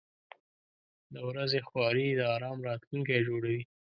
[1.13, 3.61] •د ورځې خواري د آرام راتلونکی جوړوي.